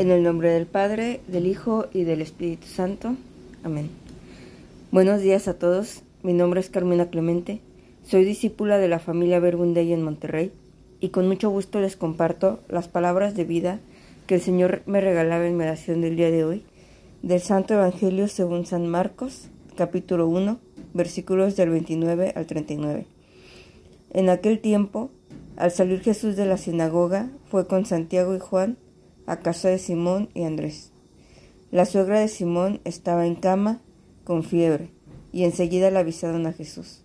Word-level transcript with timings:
En 0.00 0.10
el 0.10 0.22
nombre 0.22 0.48
del 0.48 0.64
Padre, 0.64 1.20
del 1.28 1.46
Hijo 1.46 1.84
y 1.92 2.04
del 2.04 2.22
Espíritu 2.22 2.66
Santo. 2.66 3.16
Amén. 3.62 3.90
Buenos 4.90 5.20
días 5.20 5.46
a 5.46 5.58
todos. 5.58 6.00
Mi 6.22 6.32
nombre 6.32 6.60
es 6.60 6.70
Carmina 6.70 7.10
Clemente. 7.10 7.60
Soy 8.02 8.24
discípula 8.24 8.78
de 8.78 8.88
la 8.88 8.98
familia 8.98 9.40
Verbundey 9.40 9.92
en 9.92 10.02
Monterrey 10.02 10.52
y 11.00 11.10
con 11.10 11.28
mucho 11.28 11.50
gusto 11.50 11.82
les 11.82 11.96
comparto 11.96 12.60
las 12.70 12.88
palabras 12.88 13.34
de 13.34 13.44
vida 13.44 13.78
que 14.26 14.36
el 14.36 14.40
Señor 14.40 14.80
me 14.86 15.02
regalaba 15.02 15.46
en 15.46 15.58
mi 15.58 15.64
oración 15.64 16.00
del 16.00 16.16
día 16.16 16.30
de 16.30 16.44
hoy 16.44 16.64
del 17.20 17.42
Santo 17.42 17.74
Evangelio 17.74 18.26
según 18.26 18.64
San 18.64 18.86
Marcos, 18.86 19.48
capítulo 19.76 20.28
1, 20.28 20.58
versículos 20.94 21.56
del 21.56 21.68
29 21.68 22.32
al 22.36 22.46
39. 22.46 23.04
En 24.14 24.30
aquel 24.30 24.60
tiempo, 24.60 25.10
al 25.58 25.70
salir 25.70 26.00
Jesús 26.00 26.36
de 26.36 26.46
la 26.46 26.56
sinagoga, 26.56 27.28
fue 27.50 27.66
con 27.66 27.84
Santiago 27.84 28.34
y 28.34 28.38
Juan 28.38 28.78
a 29.30 29.38
casa 29.38 29.68
de 29.68 29.78
Simón 29.78 30.28
y 30.34 30.42
Andrés. 30.42 30.90
La 31.70 31.86
suegra 31.86 32.18
de 32.18 32.26
Simón 32.26 32.80
estaba 32.84 33.26
en 33.26 33.36
cama 33.36 33.80
con 34.24 34.42
fiebre, 34.42 34.90
y 35.32 35.44
enseguida 35.44 35.92
la 35.92 36.00
avisaron 36.00 36.46
a 36.46 36.52
Jesús. 36.52 37.04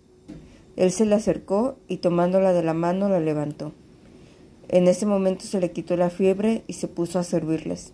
Él 0.74 0.90
se 0.90 1.06
le 1.06 1.14
acercó 1.14 1.78
y 1.86 1.98
tomándola 1.98 2.52
de 2.52 2.64
la 2.64 2.74
mano 2.74 3.08
la 3.08 3.20
levantó. 3.20 3.72
En 4.68 4.88
ese 4.88 5.06
momento 5.06 5.44
se 5.44 5.60
le 5.60 5.70
quitó 5.70 5.96
la 5.96 6.10
fiebre 6.10 6.64
y 6.66 6.72
se 6.72 6.88
puso 6.88 7.20
a 7.20 7.22
servirles. 7.22 7.92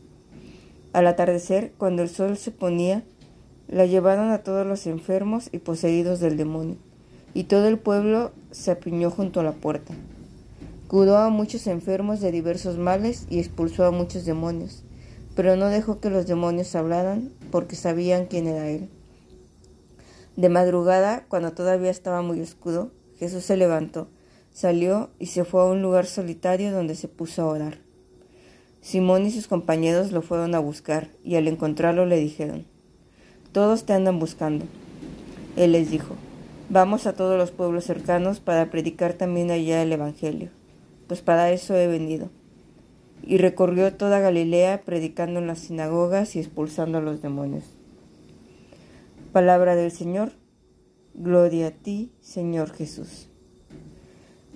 Al 0.94 1.08
atardecer, 1.08 1.72
cuando 1.76 2.00
el 2.00 2.08
sol 2.08 2.38
se 2.38 2.52
ponía, 2.52 3.04
la 3.68 3.84
llevaron 3.84 4.30
a 4.30 4.38
todos 4.38 4.66
los 4.66 4.86
enfermos 4.86 5.50
y 5.52 5.58
poseídos 5.58 6.20
del 6.20 6.38
demonio, 6.38 6.76
y 7.34 7.44
todo 7.44 7.68
el 7.68 7.78
pueblo 7.78 8.32
se 8.50 8.70
apiñó 8.70 9.10
junto 9.10 9.40
a 9.40 9.44
la 9.44 9.52
puerta. 9.52 9.92
Curó 10.92 11.16
a 11.16 11.30
muchos 11.30 11.68
enfermos 11.68 12.20
de 12.20 12.30
diversos 12.30 12.76
males 12.76 13.26
y 13.30 13.38
expulsó 13.38 13.86
a 13.86 13.90
muchos 13.90 14.26
demonios, 14.26 14.82
pero 15.34 15.56
no 15.56 15.68
dejó 15.68 16.00
que 16.00 16.10
los 16.10 16.26
demonios 16.26 16.74
hablaran 16.74 17.32
porque 17.50 17.76
sabían 17.76 18.26
quién 18.26 18.46
era 18.46 18.68
él. 18.68 18.90
De 20.36 20.50
madrugada, 20.50 21.24
cuando 21.28 21.52
todavía 21.52 21.90
estaba 21.90 22.20
muy 22.20 22.42
oscuro, 22.42 22.90
Jesús 23.18 23.42
se 23.42 23.56
levantó, 23.56 24.08
salió 24.52 25.08
y 25.18 25.28
se 25.28 25.46
fue 25.46 25.62
a 25.62 25.64
un 25.64 25.80
lugar 25.80 26.04
solitario 26.04 26.70
donde 26.72 26.94
se 26.94 27.08
puso 27.08 27.40
a 27.40 27.46
orar. 27.46 27.78
Simón 28.82 29.24
y 29.24 29.30
sus 29.30 29.46
compañeros 29.46 30.12
lo 30.12 30.20
fueron 30.20 30.54
a 30.54 30.58
buscar 30.58 31.08
y 31.24 31.36
al 31.36 31.48
encontrarlo 31.48 32.04
le 32.04 32.18
dijeron, 32.18 32.66
Todos 33.52 33.86
te 33.86 33.94
andan 33.94 34.18
buscando. 34.18 34.66
Él 35.56 35.72
les 35.72 35.90
dijo, 35.90 36.16
Vamos 36.68 37.06
a 37.06 37.14
todos 37.14 37.38
los 37.38 37.50
pueblos 37.50 37.84
cercanos 37.84 38.40
para 38.40 38.70
predicar 38.70 39.14
también 39.14 39.50
allá 39.50 39.80
el 39.80 39.90
Evangelio 39.90 40.50
pues 41.12 41.20
para 41.20 41.50
eso 41.50 41.76
he 41.76 41.86
venido. 41.88 42.30
Y 43.22 43.36
recorrió 43.36 43.92
toda 43.92 44.18
Galilea 44.18 44.80
predicando 44.80 45.40
en 45.40 45.46
las 45.46 45.58
sinagogas 45.58 46.36
y 46.36 46.38
expulsando 46.38 46.96
a 46.96 47.00
los 47.02 47.20
demonios. 47.20 47.64
Palabra 49.30 49.76
del 49.76 49.90
Señor. 49.90 50.32
Gloria 51.12 51.66
a 51.66 51.70
ti, 51.70 52.12
Señor 52.22 52.70
Jesús. 52.72 53.28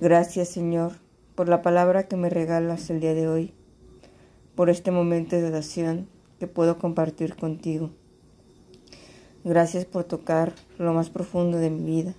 Gracias, 0.01 0.49
Señor, 0.49 0.93
por 1.35 1.51
la 1.51 1.61
palabra 1.61 2.09
que 2.09 2.17
me 2.17 2.31
regalas 2.31 2.89
el 2.89 3.01
día 3.01 3.13
de 3.13 3.29
hoy, 3.29 3.53
por 4.55 4.71
este 4.71 4.91
momento 4.91 5.37
de 5.37 5.49
oración 5.49 6.09
que 6.39 6.47
puedo 6.47 6.79
compartir 6.79 7.37
contigo. 7.37 7.91
Gracias 9.45 9.85
por 9.85 10.05
tocar 10.05 10.55
lo 10.79 10.95
más 10.95 11.11
profundo 11.11 11.59
de 11.59 11.69
mi 11.69 11.85
vida, 11.85 12.15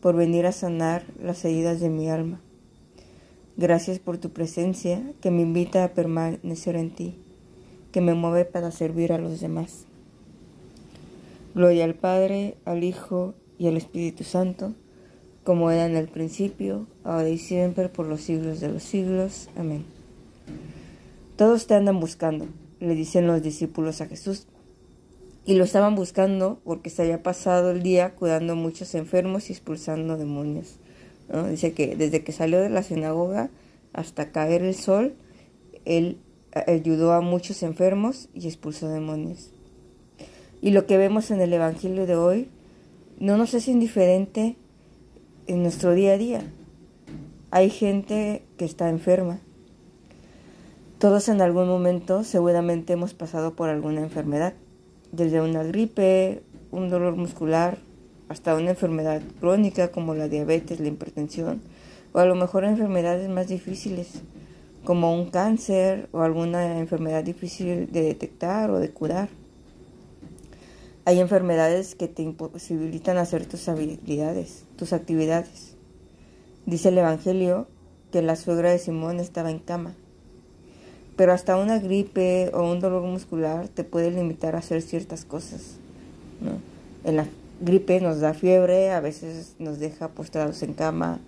por 0.00 0.14
venir 0.14 0.46
a 0.46 0.52
sanar 0.52 1.02
las 1.20 1.44
heridas 1.44 1.80
de 1.80 1.90
mi 1.90 2.08
alma 2.08 2.40
Gracias 3.60 3.98
por 3.98 4.16
tu 4.16 4.30
presencia 4.30 5.02
que 5.20 5.30
me 5.30 5.42
invita 5.42 5.84
a 5.84 5.92
permanecer 5.92 6.76
en 6.76 6.94
ti, 6.94 7.18
que 7.92 8.00
me 8.00 8.14
mueve 8.14 8.46
para 8.46 8.70
servir 8.70 9.12
a 9.12 9.18
los 9.18 9.38
demás. 9.38 9.84
Gloria 11.54 11.84
al 11.84 11.94
Padre, 11.94 12.56
al 12.64 12.84
Hijo 12.84 13.34
y 13.58 13.66
al 13.66 13.76
Espíritu 13.76 14.24
Santo, 14.24 14.72
como 15.44 15.70
era 15.70 15.84
en 15.84 15.94
el 15.94 16.08
principio, 16.08 16.86
ahora 17.04 17.28
y 17.28 17.36
siempre, 17.36 17.90
por 17.90 18.06
los 18.06 18.22
siglos 18.22 18.60
de 18.60 18.68
los 18.68 18.82
siglos. 18.82 19.50
Amén. 19.56 19.84
Todos 21.36 21.66
te 21.66 21.74
andan 21.74 22.00
buscando, 22.00 22.46
le 22.78 22.94
dicen 22.94 23.26
los 23.26 23.42
discípulos 23.42 24.00
a 24.00 24.06
Jesús. 24.06 24.46
Y 25.44 25.56
lo 25.56 25.64
estaban 25.64 25.96
buscando 25.96 26.60
porque 26.64 26.88
se 26.88 27.02
había 27.02 27.22
pasado 27.22 27.72
el 27.72 27.82
día 27.82 28.14
cuidando 28.14 28.56
muchos 28.56 28.94
enfermos 28.94 29.50
y 29.50 29.52
expulsando 29.52 30.16
demonios. 30.16 30.78
Dice 31.48 31.72
que 31.72 31.94
desde 31.94 32.24
que 32.24 32.32
salió 32.32 32.60
de 32.60 32.70
la 32.70 32.82
sinagoga 32.82 33.50
hasta 33.92 34.32
caer 34.32 34.62
el 34.62 34.74
sol, 34.74 35.14
él 35.84 36.18
ayudó 36.66 37.12
a 37.12 37.20
muchos 37.20 37.62
enfermos 37.62 38.28
y 38.34 38.48
expulsó 38.48 38.88
demonios. 38.88 39.52
Y 40.60 40.72
lo 40.72 40.86
que 40.86 40.96
vemos 40.96 41.30
en 41.30 41.40
el 41.40 41.52
Evangelio 41.52 42.06
de 42.06 42.16
hoy 42.16 42.48
no 43.18 43.36
nos 43.36 43.54
es 43.54 43.68
indiferente 43.68 44.56
en 45.46 45.62
nuestro 45.62 45.94
día 45.94 46.14
a 46.14 46.18
día. 46.18 46.42
Hay 47.50 47.70
gente 47.70 48.42
que 48.56 48.64
está 48.64 48.88
enferma. 48.88 49.40
Todos 50.98 51.28
en 51.28 51.40
algún 51.40 51.66
momento 51.66 52.24
seguramente 52.24 52.92
hemos 52.92 53.14
pasado 53.14 53.54
por 53.54 53.70
alguna 53.70 54.00
enfermedad, 54.00 54.54
desde 55.12 55.40
una 55.40 55.62
gripe, 55.62 56.42
un 56.70 56.90
dolor 56.90 57.16
muscular, 57.16 57.78
hasta 58.30 58.54
una 58.54 58.70
enfermedad 58.70 59.22
crónica 59.40 59.90
como 59.90 60.14
la 60.14 60.28
diabetes, 60.28 60.78
la 60.78 60.86
hipertensión, 60.86 61.60
o 62.12 62.20
a 62.20 62.24
lo 62.24 62.36
mejor 62.36 62.64
enfermedades 62.64 63.28
más 63.28 63.48
difíciles 63.48 64.22
como 64.84 65.12
un 65.12 65.30
cáncer 65.30 66.08
o 66.12 66.20
alguna 66.20 66.78
enfermedad 66.78 67.24
difícil 67.24 67.90
de 67.90 68.02
detectar 68.02 68.70
o 68.70 68.78
de 68.78 68.90
curar. 68.90 69.28
Hay 71.04 71.18
enfermedades 71.18 71.96
que 71.96 72.06
te 72.06 72.22
imposibilitan 72.22 73.18
hacer 73.18 73.46
tus 73.46 73.68
habilidades, 73.68 74.62
tus 74.76 74.92
actividades. 74.92 75.74
Dice 76.66 76.90
el 76.90 76.98
Evangelio 76.98 77.66
que 78.12 78.22
la 78.22 78.36
suegra 78.36 78.70
de 78.70 78.78
Simón 78.78 79.18
estaba 79.18 79.50
en 79.50 79.58
cama. 79.58 79.96
Pero 81.16 81.32
hasta 81.32 81.56
una 81.56 81.80
gripe 81.80 82.52
o 82.54 82.62
un 82.62 82.78
dolor 82.78 83.02
muscular 83.02 83.66
te 83.66 83.82
puede 83.82 84.12
limitar 84.12 84.54
a 84.54 84.60
hacer 84.60 84.82
ciertas 84.82 85.24
cosas. 85.24 85.78
Gripe 87.60 88.00
nos 88.00 88.20
da 88.20 88.34
fiebre, 88.34 88.90
a 88.90 89.00
veces 89.00 89.54
nos 89.58 89.78
deja 89.78 90.08
postrados 90.08 90.62
en 90.62 90.74
cama 90.74 91.20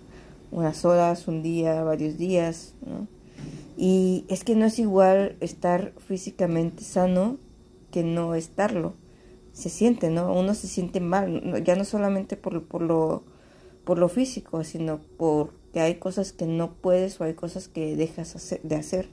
unas 0.51 0.85
horas, 0.85 1.27
un 1.27 1.41
día, 1.41 1.83
varios 1.83 2.17
días, 2.17 2.73
¿no? 2.85 3.07
Y 3.75 4.25
es 4.27 4.43
que 4.43 4.55
no 4.55 4.65
es 4.65 4.77
igual 4.77 5.35
estar 5.39 5.93
físicamente 6.07 6.83
sano 6.83 7.37
que 7.91 8.03
no 8.03 8.35
estarlo. 8.35 8.93
Se 9.51 9.69
siente, 9.69 10.09
¿no? 10.09 10.33
Uno 10.33 10.53
se 10.53 10.67
siente 10.67 10.99
mal, 10.99 11.63
ya 11.63 11.75
no 11.75 11.85
solamente 11.85 12.37
por, 12.37 12.63
por, 12.63 12.81
lo, 12.81 13.23
por 13.83 13.97
lo 13.97 14.09
físico, 14.09 14.63
sino 14.63 14.99
porque 15.17 15.79
hay 15.79 15.95
cosas 15.95 16.33
que 16.33 16.45
no 16.45 16.73
puedes 16.73 17.19
o 17.19 17.23
hay 17.23 17.33
cosas 17.33 17.67
que 17.67 17.95
dejas 17.95 18.59
de 18.61 18.75
hacer. 18.75 19.09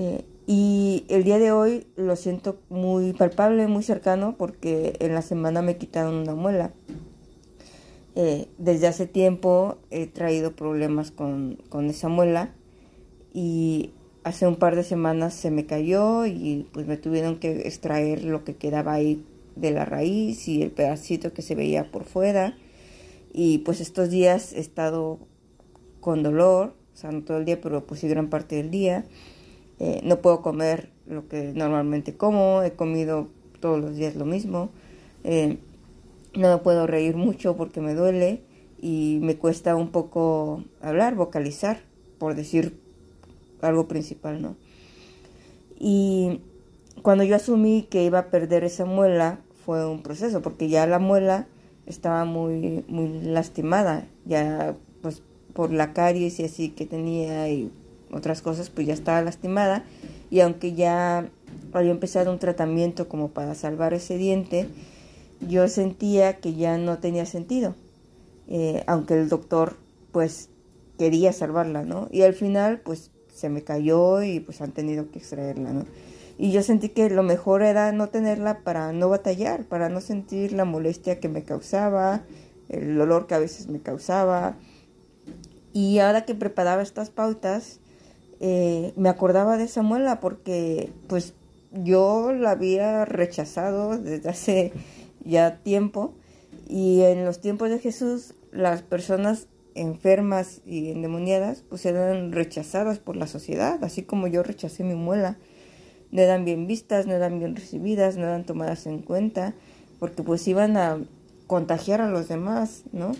Eh, 0.00 0.24
y 0.46 1.04
el 1.08 1.24
día 1.24 1.40
de 1.40 1.50
hoy 1.50 1.84
lo 1.96 2.14
siento 2.14 2.60
muy 2.68 3.14
palpable, 3.14 3.66
muy 3.66 3.82
cercano, 3.82 4.36
porque 4.38 4.96
en 5.00 5.12
la 5.12 5.22
semana 5.22 5.60
me 5.60 5.76
quitaron 5.76 6.14
una 6.14 6.36
muela. 6.36 6.72
Eh, 8.14 8.46
desde 8.58 8.86
hace 8.86 9.06
tiempo 9.06 9.78
he 9.90 10.06
traído 10.06 10.54
problemas 10.54 11.10
con, 11.10 11.58
esa 11.90 12.08
muela 12.08 12.54
y 13.34 13.90
hace 14.22 14.46
un 14.46 14.54
par 14.54 14.76
de 14.76 14.84
semanas 14.84 15.34
se 15.34 15.50
me 15.50 15.66
cayó 15.66 16.26
y 16.26 16.68
pues 16.72 16.86
me 16.86 16.96
tuvieron 16.96 17.36
que 17.40 17.66
extraer 17.66 18.22
lo 18.22 18.44
que 18.44 18.54
quedaba 18.54 18.92
ahí 18.92 19.24
de 19.56 19.72
la 19.72 19.84
raíz 19.84 20.46
y 20.46 20.62
el 20.62 20.70
pedacito 20.70 21.32
que 21.32 21.42
se 21.42 21.56
veía 21.56 21.90
por 21.90 22.04
fuera. 22.04 22.56
Y 23.32 23.58
pues 23.58 23.80
estos 23.80 24.10
días 24.10 24.52
he 24.52 24.60
estado 24.60 25.18
con 26.00 26.22
dolor, 26.22 26.76
o 26.94 26.96
sea, 26.96 27.10
no 27.10 27.24
todo 27.24 27.38
el 27.38 27.44
día, 27.44 27.60
pero 27.60 27.84
pues 27.84 27.98
sí 28.00 28.06
gran 28.06 28.30
parte 28.30 28.54
del 28.54 28.70
día. 28.70 29.04
Eh, 29.80 30.00
no 30.02 30.20
puedo 30.20 30.42
comer 30.42 30.90
lo 31.06 31.28
que 31.28 31.52
normalmente 31.54 32.16
como, 32.16 32.62
he 32.62 32.72
comido 32.72 33.28
todos 33.60 33.80
los 33.80 33.96
días 33.96 34.16
lo 34.16 34.24
mismo, 34.24 34.70
eh, 35.24 35.58
no 36.34 36.50
me 36.50 36.58
puedo 36.58 36.86
reír 36.86 37.16
mucho 37.16 37.56
porque 37.56 37.80
me 37.80 37.94
duele 37.94 38.42
y 38.80 39.18
me 39.22 39.36
cuesta 39.36 39.76
un 39.76 39.90
poco 39.90 40.64
hablar, 40.80 41.14
vocalizar, 41.14 41.80
por 42.18 42.34
decir 42.34 42.78
algo 43.60 43.88
principal, 43.88 44.42
¿no? 44.42 44.56
Y 45.78 46.40
cuando 47.02 47.24
yo 47.24 47.36
asumí 47.36 47.86
que 47.88 48.04
iba 48.04 48.18
a 48.18 48.30
perder 48.30 48.64
esa 48.64 48.84
muela, 48.84 49.40
fue 49.64 49.86
un 49.86 50.02
proceso, 50.02 50.42
porque 50.42 50.68
ya 50.68 50.86
la 50.86 50.98
muela 50.98 51.46
estaba 51.86 52.24
muy, 52.24 52.84
muy 52.88 53.20
lastimada, 53.22 54.08
ya 54.24 54.76
pues 55.02 55.22
por 55.52 55.72
la 55.72 55.92
caries 55.92 56.40
y 56.40 56.44
así 56.44 56.70
que 56.70 56.86
tenía 56.86 57.48
y 57.48 57.70
otras 58.12 58.42
cosas, 58.42 58.70
pues 58.70 58.86
ya 58.86 58.94
estaba 58.94 59.20
lastimada 59.22 59.84
y 60.30 60.40
aunque 60.40 60.74
ya 60.74 61.28
había 61.72 61.90
empezado 61.90 62.30
un 62.30 62.38
tratamiento 62.38 63.08
como 63.08 63.28
para 63.28 63.54
salvar 63.54 63.94
ese 63.94 64.16
diente, 64.16 64.68
yo 65.40 65.68
sentía 65.68 66.38
que 66.38 66.54
ya 66.54 66.78
no 66.78 66.98
tenía 66.98 67.26
sentido, 67.26 67.74
eh, 68.48 68.82
aunque 68.86 69.14
el 69.14 69.28
doctor 69.28 69.76
pues 70.12 70.48
quería 70.98 71.32
salvarla, 71.32 71.82
¿no? 71.82 72.08
Y 72.10 72.22
al 72.22 72.34
final 72.34 72.80
pues 72.80 73.10
se 73.32 73.48
me 73.48 73.62
cayó 73.62 74.22
y 74.22 74.40
pues 74.40 74.60
han 74.60 74.72
tenido 74.72 75.10
que 75.10 75.18
extraerla, 75.18 75.72
¿no? 75.72 75.84
Y 76.38 76.52
yo 76.52 76.62
sentí 76.62 76.90
que 76.90 77.10
lo 77.10 77.24
mejor 77.24 77.62
era 77.62 77.90
no 77.90 78.08
tenerla 78.08 78.60
para 78.60 78.92
no 78.92 79.08
batallar, 79.08 79.64
para 79.64 79.88
no 79.88 80.00
sentir 80.00 80.52
la 80.52 80.64
molestia 80.64 81.18
que 81.18 81.28
me 81.28 81.42
causaba, 81.42 82.22
el 82.68 82.96
dolor 82.96 83.26
que 83.26 83.34
a 83.34 83.40
veces 83.40 83.68
me 83.68 83.80
causaba. 83.80 84.56
Y 85.72 85.98
ahora 85.98 86.24
que 86.24 86.36
preparaba 86.36 86.82
estas 86.82 87.10
pautas, 87.10 87.80
eh, 88.40 88.92
me 88.96 89.08
acordaba 89.08 89.56
de 89.56 89.64
esa 89.64 89.82
muela 89.82 90.20
porque 90.20 90.92
pues 91.08 91.34
yo 91.72 92.32
la 92.32 92.52
había 92.52 93.04
rechazado 93.04 93.98
desde 93.98 94.28
hace 94.28 94.72
ya 95.24 95.58
tiempo 95.58 96.14
y 96.68 97.02
en 97.02 97.24
los 97.24 97.40
tiempos 97.40 97.70
de 97.70 97.78
Jesús 97.78 98.34
las 98.52 98.82
personas 98.82 99.48
enfermas 99.74 100.60
y 100.66 100.90
endemoniadas 100.90 101.64
pues 101.68 101.84
eran 101.86 102.32
rechazadas 102.32 102.98
por 102.98 103.16
la 103.16 103.26
sociedad, 103.26 103.82
así 103.82 104.02
como 104.02 104.26
yo 104.26 104.42
rechacé 104.42 104.84
mi 104.84 104.94
muela. 104.94 105.36
No 106.10 106.22
eran 106.22 106.44
bien 106.44 106.66
vistas, 106.66 107.06
no 107.06 107.12
eran 107.12 107.38
bien 107.38 107.54
recibidas, 107.54 108.16
no 108.16 108.24
eran 108.24 108.44
tomadas 108.44 108.86
en 108.86 109.00
cuenta, 109.00 109.54
porque 109.98 110.22
pues 110.22 110.46
iban 110.48 110.76
a 110.78 110.98
contagiar 111.46 112.00
a 112.00 112.08
los 112.08 112.28
demás, 112.28 112.84
¿no? 112.92 113.12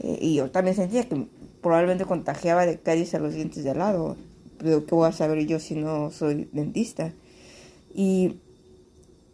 Eh, 0.00 0.18
y 0.20 0.34
yo 0.34 0.50
también 0.50 0.76
sentía 0.76 1.08
que 1.08 1.26
probablemente 1.62 2.04
contagiaba 2.04 2.66
de 2.66 2.78
cádiz 2.78 3.14
a 3.14 3.18
los 3.20 3.32
dientes 3.32 3.64
de 3.64 3.70
al 3.70 3.78
lado, 3.78 4.16
pero 4.60 4.84
¿qué 4.84 4.94
voy 4.94 5.08
a 5.08 5.12
saber 5.12 5.46
yo 5.46 5.58
si 5.58 5.74
no 5.74 6.10
soy 6.10 6.48
dentista? 6.52 7.12
Y 7.94 8.36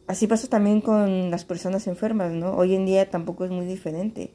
así 0.06 0.26
pasa 0.26 0.48
también 0.48 0.80
con 0.80 1.30
las 1.30 1.44
personas 1.44 1.86
enfermas, 1.86 2.32
¿no? 2.32 2.56
Hoy 2.56 2.74
en 2.74 2.86
día 2.86 3.10
tampoco 3.10 3.44
es 3.44 3.50
muy 3.50 3.66
diferente. 3.66 4.32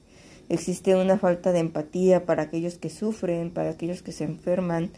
Existe 0.49 0.95
una 0.95 1.17
falta 1.17 1.53
de 1.53 1.59
empatía 1.59 2.25
para 2.25 2.43
aquellos 2.43 2.77
que 2.77 2.89
sufren, 2.89 3.51
para 3.51 3.69
aquellos 3.69 4.01
que 4.01 4.11
se 4.11 4.25
enferman. 4.25 4.91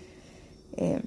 Eh, 0.78 1.02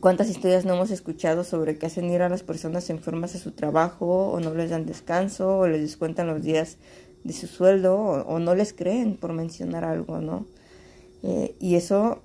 ¿Cuántas 0.00 0.28
historias 0.28 0.64
no 0.64 0.74
hemos 0.74 0.90
escuchado 0.90 1.42
sobre 1.42 1.78
que 1.78 1.86
hacen 1.86 2.10
ir 2.10 2.22
a 2.22 2.28
las 2.28 2.42
personas 2.42 2.90
enfermas 2.90 3.34
a 3.34 3.38
su 3.38 3.52
trabajo 3.52 4.28
o 4.28 4.40
no 4.40 4.54
les 4.54 4.70
dan 4.70 4.86
descanso 4.86 5.58
o 5.58 5.66
les 5.66 5.80
descuentan 5.80 6.28
los 6.28 6.42
días 6.42 6.76
de 7.24 7.32
su 7.32 7.48
sueldo 7.48 7.96
o, 7.96 8.38
no 8.38 8.54
les 8.54 8.72
creen 8.72 9.16
por 9.16 9.32
mencionar 9.32 9.84
algo, 9.84 10.20
¿no? 10.20 10.46
Eh, 11.22 11.56
y 11.58 11.74
eso 11.74 12.22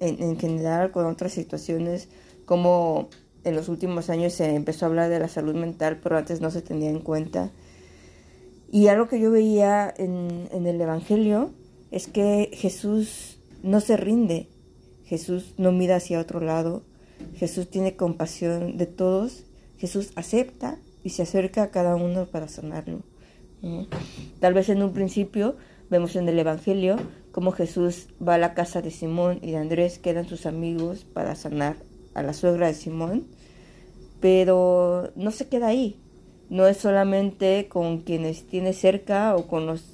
en, 0.00 0.22
en 0.22 0.38
general 0.38 0.90
con 0.90 1.06
otras 1.06 1.32
situaciones 1.32 2.08
como 2.44 3.08
en 3.44 3.54
los 3.54 3.68
últimos 3.68 4.10
años 4.10 4.32
se 4.34 4.54
empezó 4.54 4.84
a 4.84 4.88
hablar 4.88 5.08
de 5.08 5.18
la 5.18 5.28
salud 5.28 5.54
mental, 5.54 6.00
pero 6.02 6.16
antes 6.16 6.40
no 6.40 6.50
se 6.50 6.62
tenía 6.62 6.90
en 6.90 7.00
cuenta. 7.00 7.50
Y 8.70 8.88
algo 8.88 9.08
que 9.08 9.20
yo 9.20 9.30
veía 9.30 9.92
en, 9.96 10.48
el 10.52 10.80
Evangelio 10.80 11.50
es 11.90 12.06
que 12.06 12.50
Jesús 12.52 13.38
no 13.62 13.80
se 13.80 13.96
rinde, 13.96 14.48
Jesús 15.04 15.54
no 15.58 15.72
mira 15.72 15.96
hacia 15.96 16.20
otro 16.20 16.40
lado, 16.40 16.82
Jesús 17.34 17.68
tiene 17.68 17.96
compasión 17.96 18.76
de 18.76 18.86
todos, 18.86 19.44
Jesús 19.76 20.12
acepta 20.14 20.78
y 21.02 21.10
se 21.10 21.22
acerca 21.22 21.64
a 21.64 21.70
cada 21.70 21.96
uno 21.96 22.26
para 22.26 22.48
sanarlo. 22.48 23.02
Tal 24.38 24.54
vez 24.54 24.68
en 24.68 24.82
un 24.82 24.92
principio 24.92 25.56
vemos 25.90 26.16
en 26.16 26.28
el 26.28 26.38
Evangelio 26.38 26.96
cómo 27.32 27.52
Jesús 27.52 28.08
va 28.26 28.34
a 28.34 28.38
la 28.38 28.54
casa 28.54 28.80
de 28.80 28.90
Simón 28.90 29.40
y 29.42 29.50
de 29.50 29.58
Andrés, 29.58 29.98
que 29.98 30.10
eran 30.10 30.28
sus 30.28 30.46
amigos, 30.46 31.04
para 31.04 31.34
sanar 31.34 31.76
a 32.14 32.22
la 32.22 32.32
suegra 32.32 32.68
de 32.68 32.74
Simón, 32.74 33.26
pero 34.20 35.12
no 35.16 35.30
se 35.30 35.48
queda 35.48 35.68
ahí. 35.68 36.00
No 36.48 36.66
es 36.66 36.78
solamente 36.78 37.68
con 37.68 38.00
quienes 38.00 38.46
tiene 38.46 38.72
cerca 38.72 39.36
o 39.36 39.46
con 39.46 39.66
los 39.66 39.84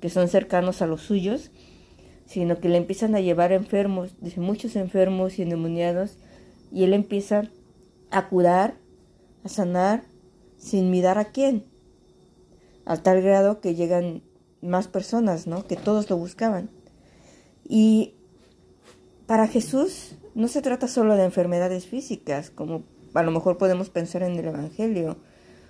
que 0.00 0.08
son 0.08 0.28
cercanos 0.28 0.80
a 0.80 0.86
los 0.86 1.02
suyos, 1.02 1.50
sino 2.26 2.58
que 2.58 2.68
le 2.68 2.76
empiezan 2.76 3.14
a 3.14 3.20
llevar 3.20 3.52
enfermos, 3.52 4.14
dice 4.20 4.40
muchos 4.40 4.76
enfermos 4.76 5.38
y 5.38 5.42
endemoniados, 5.42 6.16
y 6.72 6.84
él 6.84 6.94
empieza 6.94 7.50
a 8.10 8.28
curar, 8.28 8.76
a 9.44 9.48
sanar, 9.48 10.04
sin 10.56 10.90
mirar 10.90 11.18
a 11.18 11.26
quién, 11.26 11.64
al 12.84 13.02
tal 13.02 13.20
grado 13.20 13.60
que 13.60 13.74
llegan 13.74 14.22
más 14.62 14.88
personas, 14.88 15.46
¿no? 15.46 15.66
Que 15.66 15.76
todos 15.76 16.08
lo 16.10 16.16
buscaban. 16.16 16.70
Y 17.68 18.14
para 19.26 19.46
Jesús 19.46 20.16
no 20.34 20.48
se 20.48 20.62
trata 20.62 20.88
solo 20.88 21.16
de 21.16 21.24
enfermedades 21.24 21.86
físicas, 21.86 22.50
como 22.50 22.82
a 23.14 23.22
lo 23.22 23.30
mejor 23.30 23.58
podemos 23.58 23.90
pensar 23.90 24.22
en 24.22 24.36
el 24.36 24.46
Evangelio, 24.46 25.16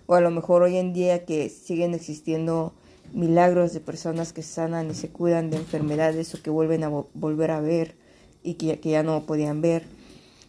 o 0.07 0.15
a 0.15 0.21
lo 0.21 0.31
mejor 0.31 0.63
hoy 0.63 0.77
en 0.77 0.93
día 0.93 1.25
que 1.25 1.49
siguen 1.49 1.95
existiendo 1.95 2.75
milagros 3.13 3.73
de 3.73 3.81
personas 3.81 4.33
que 4.33 4.43
sanan 4.43 4.91
y 4.91 4.95
se 4.95 5.11
cuidan 5.11 5.51
de 5.51 5.57
enfermedades 5.57 6.35
o 6.35 6.43
que 6.43 6.51
vuelven 6.51 6.85
a 6.85 6.89
volver 6.89 7.51
a 7.51 7.61
ver 7.61 7.97
y 8.43 8.55
que, 8.55 8.81
que 8.81 8.91
ya 8.91 9.03
no 9.03 9.25
podían 9.27 9.61
ver, 9.61 9.85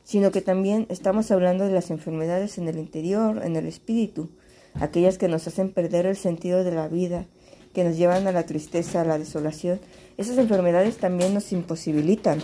sino 0.03 0.31
que 0.31 0.41
también 0.41 0.85
estamos 0.89 1.31
hablando 1.31 1.65
de 1.65 1.73
las 1.73 1.91
enfermedades 1.91 2.57
en 2.57 2.67
el 2.67 2.77
interior, 2.77 3.41
en 3.43 3.55
el 3.55 3.65
espíritu, 3.65 4.29
aquellas 4.75 5.17
que 5.17 5.27
nos 5.27 5.47
hacen 5.47 5.71
perder 5.71 6.05
el 6.05 6.15
sentido 6.15 6.63
de 6.63 6.71
la 6.71 6.87
vida, 6.87 7.27
que 7.73 7.83
nos 7.83 7.97
llevan 7.97 8.27
a 8.27 8.31
la 8.31 8.45
tristeza, 8.45 9.01
a 9.01 9.05
la 9.05 9.17
desolación. 9.17 9.79
Esas 10.17 10.37
enfermedades 10.37 10.97
también 10.97 11.33
nos 11.33 11.51
imposibilitan 11.51 12.41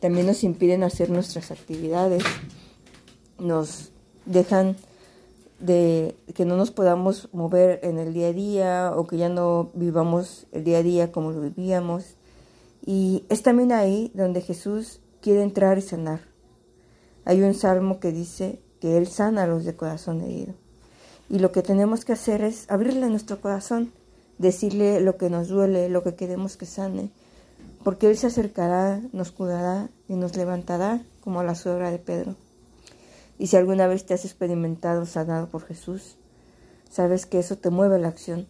también 0.00 0.26
nos 0.26 0.44
impiden 0.44 0.84
hacer 0.84 1.10
nuestras 1.10 1.50
actividades, 1.50 2.22
nos 3.38 3.90
dejan 4.26 4.76
de 5.58 6.14
que 6.34 6.44
no 6.44 6.56
nos 6.56 6.70
podamos 6.70 7.28
mover 7.32 7.80
en 7.82 7.98
el 7.98 8.14
día 8.14 8.28
a 8.28 8.32
día 8.32 8.92
o 8.94 9.06
que 9.06 9.16
ya 9.16 9.28
no 9.28 9.70
vivamos 9.74 10.46
el 10.52 10.62
día 10.62 10.78
a 10.78 10.82
día 10.82 11.12
como 11.12 11.32
lo 11.32 11.40
vivíamos. 11.40 12.14
Y 12.84 13.24
es 13.28 13.42
también 13.42 13.72
ahí 13.72 14.12
donde 14.14 14.40
Jesús 14.40 15.00
quiere 15.20 15.42
entrar 15.42 15.78
y 15.78 15.82
sanar. 15.82 16.20
Hay 17.24 17.42
un 17.42 17.54
salmo 17.54 17.98
que 17.98 18.12
dice 18.12 18.60
que 18.80 18.96
Él 18.96 19.08
sana 19.08 19.42
a 19.42 19.46
los 19.46 19.64
de 19.64 19.74
corazón 19.74 20.20
herido. 20.20 20.54
Y 21.28 21.40
lo 21.40 21.50
que 21.50 21.62
tenemos 21.62 22.04
que 22.04 22.12
hacer 22.12 22.42
es 22.42 22.70
abrirle 22.70 23.10
nuestro 23.10 23.40
corazón, 23.40 23.92
decirle 24.38 25.00
lo 25.00 25.16
que 25.16 25.30
nos 25.30 25.48
duele, 25.48 25.88
lo 25.88 26.02
que 26.02 26.14
queremos 26.14 26.56
que 26.56 26.66
sane, 26.66 27.10
porque 27.84 28.08
Él 28.08 28.16
se 28.16 28.28
acercará, 28.28 29.00
nos 29.12 29.32
cuidará 29.32 29.88
y 30.08 30.14
nos 30.14 30.36
levantará 30.36 31.02
como 31.20 31.42
la 31.42 31.54
suegra 31.54 31.90
de 31.90 31.98
Pedro. 31.98 32.36
Y 33.38 33.48
si 33.48 33.56
alguna 33.56 33.86
vez 33.86 34.04
te 34.04 34.14
has 34.14 34.24
experimentado 34.24 35.06
sanado 35.06 35.48
por 35.48 35.64
Jesús, 35.64 36.16
sabes 36.90 37.26
que 37.26 37.38
eso 37.38 37.56
te 37.56 37.70
mueve 37.70 37.96
a 37.96 37.98
la 37.98 38.08
acción, 38.08 38.46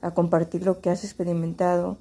a 0.00 0.12
compartir 0.12 0.64
lo 0.64 0.80
que 0.80 0.90
has 0.90 1.04
experimentado, 1.04 1.98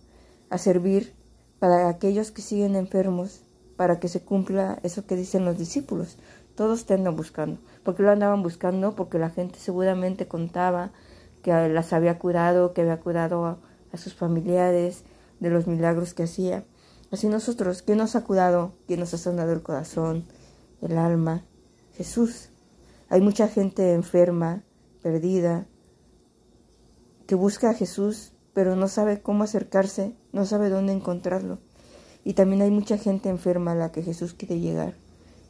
a 0.50 0.57
servir 0.57 1.13
para 1.60 1.90
aquellos 1.90 2.31
que 2.31 2.42
siguen 2.42 2.75
enfermos, 2.75 3.42
para 3.75 4.00
que 4.00 4.07
se 4.07 4.22
cumpla 4.22 4.80
eso 4.83 5.06
que 5.06 5.16
dicen 5.16 5.45
los 5.45 5.57
discípulos. 5.57 6.18
Todos 6.56 6.86
te 6.86 6.94
andan 6.94 7.16
buscando. 7.16 7.60
porque 7.83 8.04
lo 8.04 8.12
andaban 8.12 8.44
buscando? 8.44 8.95
Porque 8.95 9.19
la 9.19 9.30
gente 9.30 9.59
seguramente 9.59 10.28
contaba 10.28 10.92
que 11.47 11.69
las 11.69 11.94
había 11.94 12.19
curado, 12.19 12.73
que 12.73 12.81
había 12.81 12.99
curado 12.99 13.45
a 13.45 13.97
sus 13.97 14.13
familiares, 14.13 15.06
de 15.39 15.49
los 15.49 15.66
milagros 15.66 16.13
que 16.13 16.23
hacía. 16.23 16.66
Así 17.09 17.30
nosotros, 17.30 17.83
¿quién 17.83 17.99
nos 17.99 18.18
ha 18.18 18.25
curado? 18.25 18.73
¿Quién 18.85 18.99
nos 18.99 19.13
ha 19.13 19.18
sanado 19.18 19.54
el 19.54 19.63
corazón, 19.63 20.25
el 20.81 20.97
alma? 20.97 21.45
Jesús. 21.94 22.49
Hay 23.07 23.21
mucha 23.21 23.47
gente 23.47 23.94
enferma, 23.94 24.63
perdida, 25.01 25.68
que 27.27 27.35
busca 27.35 27.69
a 27.69 27.73
Jesús, 27.73 28.33
pero 28.51 28.75
no 28.75 28.89
sabe 28.89 29.21
cómo 29.21 29.45
acercarse, 29.45 30.18
no 30.33 30.45
sabe 30.45 30.68
dónde 30.68 30.92
encontrarlo. 30.92 31.59
Y 32.25 32.33
también 32.33 32.61
hay 32.61 32.71
mucha 32.71 32.97
gente 32.97 33.30
enferma 33.30 33.71
a 33.71 33.75
la 33.75 33.94
que 33.94 34.04
Jesús 34.04 34.33
quiere 34.33 34.59
llegar. 34.59 34.95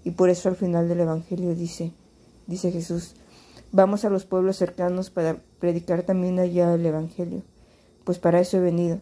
Y 0.03 0.11
por 0.11 0.29
eso 0.29 0.47
al 0.47 0.57
final 0.57 0.87
del 0.87 0.99
Evangelio 0.99 1.55
dice, 1.55 1.91
dice 2.45 2.71
Jesús, 2.71 3.15
vamos 3.71 4.05
a 4.05 4.09
los 4.09 4.25
pueblos 4.25 4.57
cercanos 4.57 5.09
para 5.09 5.37
predicar 5.59 6.03
también 6.03 6.39
allá 6.39 6.73
el 6.73 6.85
Evangelio, 6.85 7.43
pues 8.03 8.19
para 8.19 8.39
eso 8.39 8.57
he 8.57 8.61
venido 8.61 8.99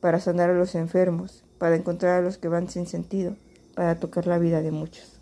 para 0.00 0.18
sanar 0.18 0.50
a 0.50 0.54
los 0.54 0.74
enfermos, 0.74 1.44
para 1.58 1.76
encontrar 1.76 2.18
a 2.18 2.22
los 2.22 2.38
que 2.38 2.48
van 2.48 2.68
sin 2.68 2.86
sentido, 2.86 3.36
para 3.74 3.98
tocar 3.98 4.26
la 4.26 4.38
vida 4.38 4.62
de 4.62 4.70
muchos. 4.70 5.19